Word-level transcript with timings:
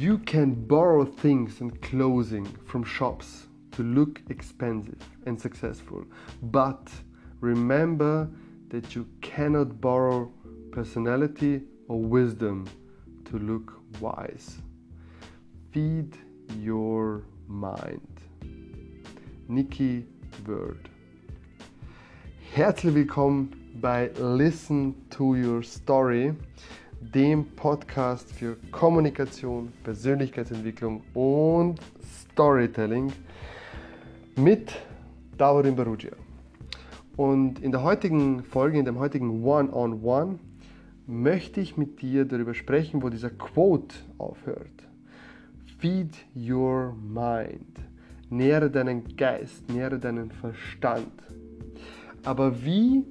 You 0.00 0.16
can 0.16 0.54
borrow 0.54 1.04
things 1.04 1.60
and 1.60 1.78
clothing 1.82 2.46
from 2.64 2.84
shops 2.84 3.48
to 3.72 3.82
look 3.82 4.22
expensive 4.30 4.96
and 5.26 5.38
successful, 5.38 6.06
but 6.40 6.88
remember 7.42 8.26
that 8.70 8.94
you 8.94 9.06
cannot 9.20 9.78
borrow 9.78 10.32
personality 10.72 11.60
or 11.86 12.00
wisdom 12.00 12.66
to 13.26 13.38
look 13.40 13.74
wise. 14.00 14.56
Feed 15.70 16.16
your 16.58 17.24
mind. 17.46 18.08
Nikki 19.48 20.06
Word. 20.46 20.88
Herzlich 22.54 22.94
willkommen 22.94 23.52
bei 23.82 24.10
Listen 24.18 24.94
to 25.10 25.34
Your 25.34 25.62
Story, 25.62 26.34
dem 27.00 27.46
Podcast 27.56 28.30
für 28.30 28.56
Kommunikation, 28.70 29.72
Persönlichkeitsentwicklung 29.82 31.02
und 31.14 31.80
Storytelling 32.22 33.10
mit 34.36 34.72
Davorin 35.38 35.74
Barugia. 35.74 36.12
Und 37.16 37.60
in 37.60 37.72
der 37.72 37.82
heutigen 37.82 38.44
Folge, 38.44 38.78
in 38.78 38.84
dem 38.84 38.98
heutigen 38.98 39.42
One-on-One, 39.42 39.72
-on 39.72 40.02
-One, 40.02 40.38
möchte 41.06 41.60
ich 41.60 41.76
mit 41.76 42.02
dir 42.02 42.24
darüber 42.24 42.54
sprechen, 42.54 43.02
wo 43.02 43.08
dieser 43.08 43.30
Quote 43.30 43.96
aufhört. 44.18 44.70
Feed 45.78 46.14
your 46.36 46.94
mind. 46.94 47.80
Nähre 48.28 48.70
deinen 48.70 49.16
Geist, 49.16 49.68
nähre 49.70 49.98
deinen 49.98 50.30
Verstand. 50.30 51.10
Aber 52.22 52.62
wie 52.62 53.04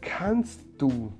kannst 0.00 0.60
du 0.78 1.12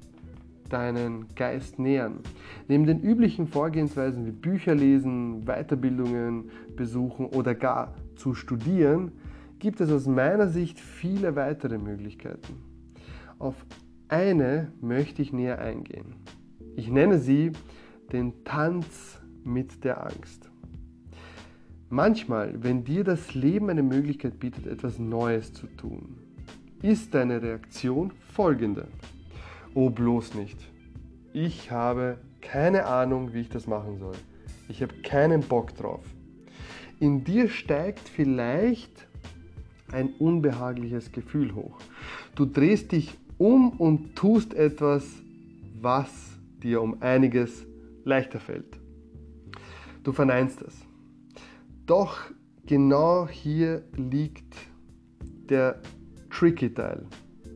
deinen 0.72 1.34
Geist 1.34 1.78
nähern? 1.78 2.20
Neben 2.68 2.86
den 2.86 3.00
üblichen 3.00 3.46
Vorgehensweisen 3.46 4.26
wie 4.26 4.32
Bücher 4.32 4.74
lesen, 4.74 5.44
Weiterbildungen 5.44 6.50
besuchen 6.76 7.26
oder 7.26 7.54
gar 7.54 7.94
zu 8.16 8.34
studieren, 8.34 9.12
gibt 9.58 9.80
es 9.80 9.90
aus 9.90 10.06
meiner 10.06 10.48
Sicht 10.48 10.80
viele 10.80 11.36
weitere 11.36 11.78
Möglichkeiten. 11.78 12.56
Auf 13.38 13.54
eine 14.08 14.72
möchte 14.80 15.22
ich 15.22 15.32
näher 15.32 15.60
eingehen. 15.60 16.14
Ich 16.76 16.90
nenne 16.90 17.18
sie 17.18 17.52
den 18.12 18.44
Tanz 18.44 19.20
mit 19.44 19.84
der 19.84 20.04
Angst. 20.04 20.50
Manchmal, 21.88 22.62
wenn 22.62 22.84
dir 22.84 23.02
das 23.04 23.34
Leben 23.34 23.68
eine 23.68 23.82
Möglichkeit 23.82 24.38
bietet, 24.38 24.66
etwas 24.66 24.98
Neues 24.98 25.52
zu 25.52 25.66
tun, 25.66 26.18
ist 26.82 27.14
deine 27.14 27.42
Reaktion 27.42 28.12
folgende. 28.32 28.86
Oh, 29.74 29.88
bloß 29.88 30.34
nicht. 30.34 30.58
Ich 31.32 31.70
habe 31.70 32.18
keine 32.40 32.86
Ahnung, 32.86 33.32
wie 33.34 33.42
ich 33.42 33.48
das 33.48 33.68
machen 33.68 33.98
soll. 33.98 34.16
Ich 34.68 34.82
habe 34.82 34.94
keinen 35.02 35.42
Bock 35.42 35.76
drauf. 35.76 36.04
In 36.98 37.22
dir 37.22 37.48
steigt 37.48 38.08
vielleicht 38.08 39.06
ein 39.92 40.14
unbehagliches 40.18 41.12
Gefühl 41.12 41.54
hoch. 41.54 41.78
Du 42.34 42.46
drehst 42.46 42.90
dich 42.90 43.16
um 43.38 43.70
und 43.70 44.16
tust 44.16 44.54
etwas, 44.54 45.04
was 45.80 46.10
dir 46.62 46.82
um 46.82 47.00
einiges 47.00 47.64
leichter 48.04 48.40
fällt. 48.40 48.78
Du 50.02 50.12
verneinst 50.12 50.62
es. 50.62 50.74
Doch 51.86 52.18
genau 52.66 53.28
hier 53.28 53.84
liegt 53.96 54.56
der 55.48 55.80
tricky 56.28 56.74
Teil. 56.74 57.06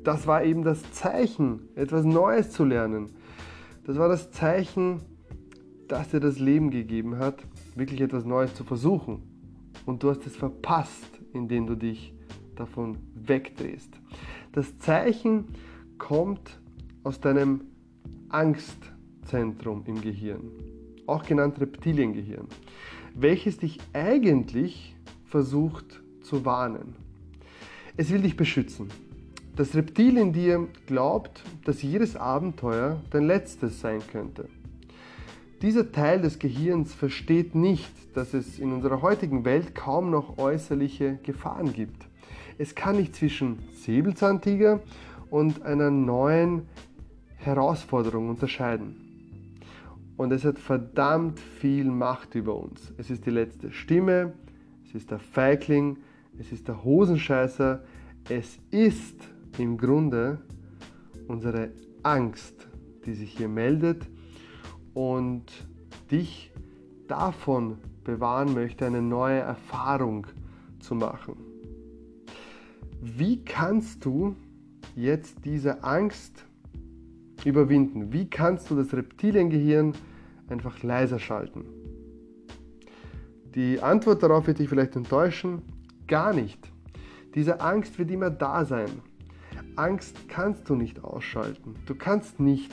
Das 0.04 0.26
war 0.26 0.44
eben 0.44 0.62
das 0.62 0.92
Zeichen, 0.92 1.68
etwas 1.74 2.04
Neues 2.04 2.50
zu 2.50 2.64
lernen. 2.64 3.08
Das 3.84 3.96
war 3.96 4.08
das 4.08 4.30
Zeichen, 4.30 5.00
das 5.88 6.10
dir 6.10 6.20
das 6.20 6.38
Leben 6.38 6.70
gegeben 6.70 7.18
hat, 7.18 7.42
wirklich 7.74 8.02
etwas 8.02 8.26
Neues 8.26 8.54
zu 8.54 8.64
versuchen. 8.64 9.22
Und 9.86 10.02
du 10.02 10.10
hast 10.10 10.26
es 10.26 10.36
verpasst, 10.36 11.08
indem 11.32 11.66
du 11.66 11.74
dich 11.74 12.12
davon 12.54 12.98
wegdrehst. 13.14 13.90
Das 14.52 14.78
Zeichen 14.78 15.46
kommt 15.96 16.60
aus 17.02 17.20
deinem 17.20 17.62
Angstzentrum 18.28 19.84
im 19.86 20.02
Gehirn, 20.02 20.50
auch 21.06 21.24
genannt 21.24 21.60
Reptiliengehirn, 21.60 22.46
welches 23.14 23.56
dich 23.56 23.78
eigentlich 23.94 24.96
versucht 25.24 26.02
zu 26.22 26.44
warnen. 26.44 26.94
Es 27.96 28.10
will 28.10 28.22
dich 28.22 28.36
beschützen. 28.36 28.88
Das 29.56 29.76
Reptil 29.76 30.16
in 30.16 30.32
dir 30.32 30.66
glaubt, 30.86 31.44
dass 31.64 31.80
jedes 31.80 32.16
Abenteuer 32.16 33.00
dein 33.10 33.28
letztes 33.28 33.80
sein 33.80 34.00
könnte. 34.10 34.48
Dieser 35.62 35.92
Teil 35.92 36.20
des 36.20 36.40
Gehirns 36.40 36.92
versteht 36.92 37.54
nicht, 37.54 37.92
dass 38.16 38.34
es 38.34 38.58
in 38.58 38.72
unserer 38.72 39.00
heutigen 39.00 39.44
Welt 39.44 39.76
kaum 39.76 40.10
noch 40.10 40.38
äußerliche 40.38 41.20
Gefahren 41.22 41.72
gibt. 41.72 42.08
Es 42.58 42.74
kann 42.74 42.96
nicht 42.96 43.14
zwischen 43.14 43.60
Säbelzahntiger 43.74 44.80
und 45.30 45.62
einer 45.62 45.90
neuen 45.90 46.62
Herausforderung 47.36 48.30
unterscheiden. 48.30 48.96
Und 50.16 50.32
es 50.32 50.44
hat 50.44 50.58
verdammt 50.58 51.38
viel 51.38 51.84
Macht 51.84 52.34
über 52.34 52.56
uns. 52.56 52.92
Es 52.98 53.08
ist 53.08 53.24
die 53.24 53.30
letzte 53.30 53.70
Stimme, 53.70 54.32
es 54.84 54.96
ist 54.96 55.12
der 55.12 55.20
Feigling, 55.20 55.98
es 56.40 56.50
ist 56.50 56.66
der 56.66 56.82
Hosenscheißer, 56.82 57.84
es 58.28 58.58
ist 58.72 59.33
im 59.58 59.76
Grunde 59.78 60.38
unsere 61.28 61.70
Angst, 62.02 62.68
die 63.06 63.14
sich 63.14 63.36
hier 63.36 63.48
meldet 63.48 64.06
und 64.94 65.44
dich 66.10 66.52
davon 67.08 67.78
bewahren 68.04 68.54
möchte, 68.54 68.86
eine 68.86 69.02
neue 69.02 69.40
Erfahrung 69.40 70.26
zu 70.80 70.94
machen. 70.94 71.36
Wie 73.00 73.44
kannst 73.44 74.04
du 74.04 74.34
jetzt 74.96 75.44
diese 75.44 75.82
Angst 75.82 76.44
überwinden? 77.44 78.12
Wie 78.12 78.28
kannst 78.28 78.70
du 78.70 78.76
das 78.76 78.92
Reptiliengehirn 78.94 79.92
einfach 80.48 80.82
leiser 80.82 81.18
schalten? 81.18 81.64
Die 83.54 83.80
Antwort 83.80 84.22
darauf 84.22 84.46
wird 84.46 84.58
dich 84.58 84.68
vielleicht 84.68 84.96
enttäuschen. 84.96 85.62
Gar 86.08 86.32
nicht. 86.32 86.58
Diese 87.34 87.60
Angst 87.60 87.98
wird 87.98 88.10
immer 88.10 88.30
da 88.30 88.64
sein. 88.64 88.90
Angst 89.76 90.28
kannst 90.28 90.68
du 90.68 90.74
nicht 90.74 91.02
ausschalten. 91.04 91.76
Du 91.86 91.94
kannst 91.94 92.40
nicht 92.40 92.72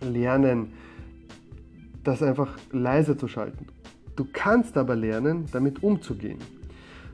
lernen, 0.00 0.72
das 2.04 2.22
einfach 2.22 2.56
leiser 2.72 3.18
zu 3.18 3.28
schalten. 3.28 3.66
Du 4.16 4.26
kannst 4.32 4.76
aber 4.76 4.96
lernen, 4.96 5.46
damit 5.52 5.82
umzugehen. 5.82 6.38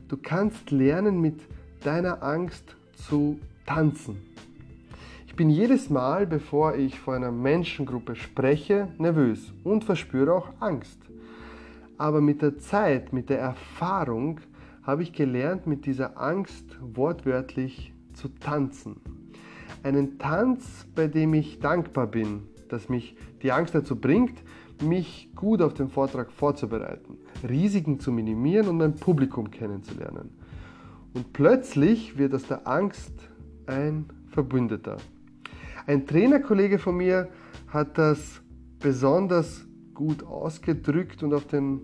Du 0.08 0.16
kannst 0.16 0.70
lernen, 0.70 1.20
mit 1.20 1.40
deiner 1.80 2.22
Angst 2.22 2.76
zu 2.94 3.38
tanzen. 3.66 4.16
Ich 5.26 5.36
bin 5.36 5.50
jedes 5.50 5.90
Mal, 5.90 6.26
bevor 6.26 6.76
ich 6.76 7.00
vor 7.00 7.14
einer 7.14 7.32
Menschengruppe 7.32 8.14
spreche, 8.14 8.88
nervös 8.98 9.52
und 9.64 9.84
verspüre 9.84 10.32
auch 10.32 10.48
Angst. 10.60 11.00
Aber 11.98 12.20
mit 12.20 12.42
der 12.42 12.58
Zeit, 12.58 13.12
mit 13.12 13.30
der 13.30 13.40
Erfahrung 13.40 14.40
habe 14.82 15.02
ich 15.02 15.12
gelernt, 15.12 15.66
mit 15.66 15.86
dieser 15.86 16.20
Angst 16.20 16.78
wortwörtlich 16.80 17.93
zu 18.14 18.28
tanzen. 18.28 18.96
Einen 19.82 20.18
Tanz, 20.18 20.86
bei 20.94 21.08
dem 21.08 21.34
ich 21.34 21.58
dankbar 21.58 22.06
bin, 22.06 22.42
dass 22.68 22.88
mich 22.88 23.16
die 23.42 23.52
Angst 23.52 23.74
dazu 23.74 23.96
bringt, 23.96 24.42
mich 24.82 25.30
gut 25.34 25.62
auf 25.62 25.74
den 25.74 25.88
Vortrag 25.88 26.32
vorzubereiten, 26.32 27.18
Risiken 27.48 28.00
zu 28.00 28.10
minimieren 28.10 28.68
und 28.68 28.78
mein 28.78 28.94
Publikum 28.94 29.50
kennenzulernen. 29.50 30.30
Und 31.12 31.32
plötzlich 31.32 32.18
wird 32.18 32.34
aus 32.34 32.46
der 32.46 32.66
Angst 32.66 33.12
ein 33.66 34.06
Verbündeter. 34.26 34.96
Ein 35.86 36.06
Trainerkollege 36.06 36.78
von 36.78 36.96
mir 36.96 37.28
hat 37.68 37.98
das 37.98 38.40
besonders 38.80 39.64
gut 39.94 40.24
ausgedrückt 40.24 41.22
und 41.22 41.32
auf 41.34 41.46
den 41.46 41.80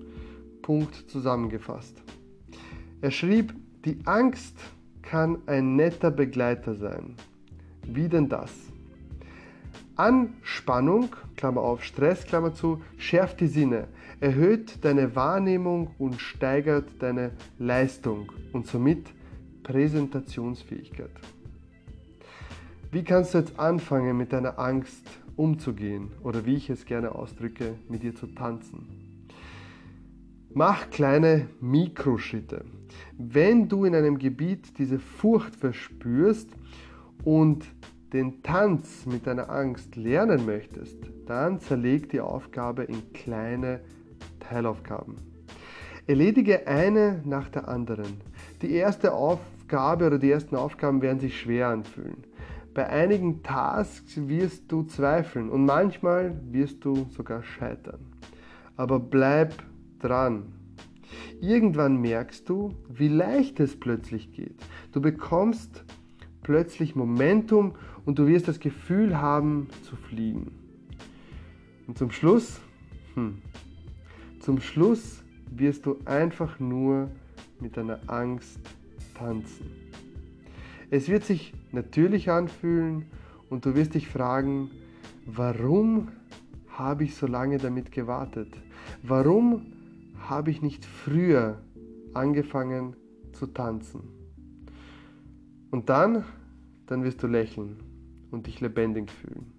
Punkt 0.62 0.94
zusammengefasst. 1.08 2.02
Er 3.00 3.10
schrieb, 3.10 3.54
die 3.84 3.98
Angst 4.04 4.58
kann 5.10 5.38
ein 5.46 5.74
netter 5.74 6.12
Begleiter 6.12 6.76
sein. 6.76 7.16
Wie 7.82 8.08
denn 8.08 8.28
das? 8.28 8.52
Anspannung, 9.96 11.08
Klammer 11.36 11.62
auf, 11.62 11.82
Stress, 11.82 12.24
Klammer 12.24 12.54
zu, 12.54 12.80
schärft 12.96 13.40
die 13.40 13.48
Sinne, 13.48 13.88
erhöht 14.20 14.84
deine 14.84 15.16
Wahrnehmung 15.16 15.90
und 15.98 16.20
steigert 16.20 16.90
deine 17.00 17.32
Leistung 17.58 18.30
und 18.52 18.68
somit 18.68 19.08
Präsentationsfähigkeit. 19.64 21.10
Wie 22.92 23.02
kannst 23.02 23.34
du 23.34 23.38
jetzt 23.38 23.58
anfangen, 23.58 24.16
mit 24.16 24.32
deiner 24.32 24.60
Angst 24.60 25.04
umzugehen 25.34 26.12
oder 26.22 26.46
wie 26.46 26.54
ich 26.54 26.70
es 26.70 26.84
gerne 26.86 27.16
ausdrücke, 27.16 27.74
mit 27.88 28.04
ihr 28.04 28.14
zu 28.14 28.28
tanzen? 28.28 29.09
Mach 30.52 30.90
kleine 30.90 31.46
Mikroschritte. 31.60 32.64
Wenn 33.16 33.68
du 33.68 33.84
in 33.84 33.94
einem 33.94 34.18
Gebiet 34.18 34.78
diese 34.78 34.98
Furcht 34.98 35.54
verspürst 35.54 36.48
und 37.22 37.64
den 38.12 38.42
Tanz 38.42 39.06
mit 39.06 39.28
deiner 39.28 39.48
Angst 39.48 39.94
lernen 39.94 40.44
möchtest, 40.46 40.98
dann 41.26 41.60
zerleg 41.60 42.08
die 42.10 42.20
Aufgabe 42.20 42.82
in 42.82 43.12
kleine 43.12 43.80
Teilaufgaben. 44.40 45.14
Erledige 46.08 46.66
eine 46.66 47.22
nach 47.24 47.48
der 47.48 47.68
anderen. 47.68 48.20
Die 48.60 48.72
erste 48.72 49.12
Aufgabe 49.12 50.08
oder 50.08 50.18
die 50.18 50.32
ersten 50.32 50.56
Aufgaben 50.56 51.00
werden 51.00 51.20
sich 51.20 51.38
schwer 51.38 51.68
anfühlen. 51.68 52.24
Bei 52.74 52.88
einigen 52.88 53.44
Tasks 53.44 54.16
wirst 54.26 54.64
du 54.72 54.82
zweifeln 54.82 55.48
und 55.48 55.64
manchmal 55.64 56.40
wirst 56.50 56.84
du 56.84 57.06
sogar 57.10 57.44
scheitern. 57.44 58.00
Aber 58.76 58.98
bleib 58.98 59.54
dran. 60.00 60.52
Irgendwann 61.40 61.96
merkst 61.96 62.48
du, 62.48 62.74
wie 62.88 63.08
leicht 63.08 63.60
es 63.60 63.78
plötzlich 63.78 64.32
geht. 64.32 64.56
Du 64.92 65.00
bekommst 65.00 65.84
plötzlich 66.42 66.94
Momentum 66.94 67.74
und 68.04 68.18
du 68.18 68.26
wirst 68.26 68.48
das 68.48 68.60
Gefühl 68.60 69.20
haben 69.20 69.68
zu 69.82 69.96
fliegen. 69.96 70.52
Und 71.86 71.98
zum 71.98 72.10
Schluss, 72.10 72.60
hm, 73.14 73.38
zum 74.40 74.60
Schluss 74.60 75.22
wirst 75.50 75.86
du 75.86 75.98
einfach 76.04 76.60
nur 76.60 77.10
mit 77.60 77.76
deiner 77.76 78.00
Angst 78.06 78.60
tanzen. 79.14 79.66
Es 80.90 81.08
wird 81.08 81.24
sich 81.24 81.52
natürlich 81.72 82.30
anfühlen 82.30 83.06
und 83.48 83.64
du 83.64 83.74
wirst 83.74 83.94
dich 83.94 84.08
fragen, 84.08 84.70
warum 85.26 86.08
habe 86.68 87.04
ich 87.04 87.14
so 87.14 87.26
lange 87.26 87.58
damit 87.58 87.92
gewartet? 87.92 88.48
Warum 89.02 89.66
habe 90.30 90.52
ich 90.52 90.62
nicht 90.62 90.84
früher 90.84 91.60
angefangen 92.14 92.94
zu 93.32 93.48
tanzen? 93.48 94.02
Und 95.72 95.88
dann, 95.88 96.24
dann 96.86 97.02
wirst 97.02 97.22
du 97.22 97.26
lächeln 97.26 97.76
und 98.30 98.46
dich 98.46 98.60
lebendig 98.60 99.10
fühlen. 99.10 99.52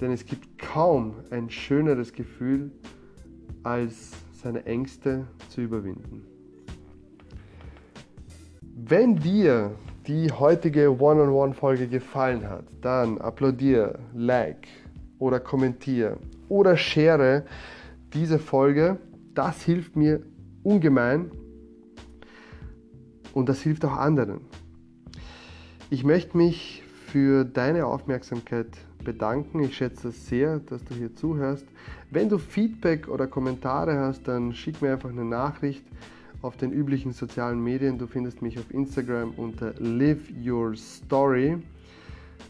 Denn 0.00 0.12
es 0.12 0.24
gibt 0.24 0.58
kaum 0.58 1.14
ein 1.30 1.50
schöneres 1.50 2.12
Gefühl, 2.12 2.72
als 3.62 4.12
seine 4.32 4.64
Ängste 4.64 5.26
zu 5.50 5.60
überwinden. 5.60 6.24
Wenn 8.74 9.16
dir 9.16 9.74
die 10.06 10.30
heutige 10.30 10.90
One-on-One-Folge 11.00 11.88
gefallen 11.88 12.48
hat, 12.48 12.64
dann 12.80 13.18
applaudiere, 13.18 13.98
like 14.14 14.68
oder 15.18 15.40
kommentiere 15.40 16.18
oder 16.48 16.76
share 16.76 17.44
diese 18.16 18.38
Folge. 18.38 18.98
Das 19.34 19.62
hilft 19.62 19.94
mir 19.94 20.22
ungemein 20.62 21.30
und 23.34 23.48
das 23.48 23.60
hilft 23.60 23.84
auch 23.84 23.96
anderen. 23.96 24.40
Ich 25.90 26.02
möchte 26.02 26.36
mich 26.36 26.82
für 27.06 27.44
deine 27.44 27.86
Aufmerksamkeit 27.86 28.68
bedanken. 29.04 29.62
Ich 29.62 29.76
schätze 29.76 30.08
es 30.08 30.26
sehr, 30.26 30.58
dass 30.60 30.82
du 30.84 30.94
hier 30.94 31.14
zuhörst. 31.14 31.66
Wenn 32.10 32.28
du 32.28 32.38
Feedback 32.38 33.06
oder 33.08 33.26
Kommentare 33.26 33.98
hast, 33.98 34.26
dann 34.26 34.54
schick 34.54 34.80
mir 34.80 34.92
einfach 34.92 35.10
eine 35.10 35.24
Nachricht 35.24 35.84
auf 36.40 36.56
den 36.56 36.72
üblichen 36.72 37.12
sozialen 37.12 37.62
Medien. 37.62 37.98
Du 37.98 38.06
findest 38.06 38.40
mich 38.40 38.58
auf 38.58 38.72
Instagram 38.72 39.32
unter 39.36 39.74
Live 39.78 40.30
Your 40.44 40.74
Story 40.74 41.58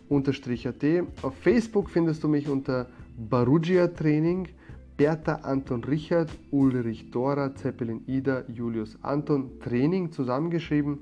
unterstrich.at. 0.08 0.84
Auf 1.22 1.34
Facebook 1.38 1.90
findest 1.90 2.22
du 2.22 2.28
mich 2.28 2.48
unter 2.48 2.86
Barugia 3.18 3.88
Training. 3.88 4.48
Bertha 4.96 5.40
Anton 5.42 5.84
Richard, 5.84 6.30
Ulrich 6.50 7.10
Dora, 7.10 7.54
Zeppelin 7.54 8.02
Ida, 8.06 8.44
Julius 8.48 8.96
Anton 9.02 9.60
Training 9.60 10.10
zusammengeschrieben. 10.10 11.00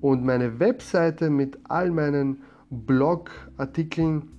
Und 0.00 0.24
meine 0.24 0.60
Webseite 0.60 1.28
mit 1.28 1.58
all 1.64 1.90
meinen 1.90 2.42
Blogartikeln 2.70 4.30